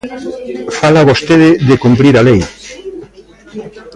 Fala 0.79 1.07
vostede 1.09 1.49
de 1.69 1.75
cumprir 1.83 2.13
a 2.17 2.25
lei. 2.29 2.39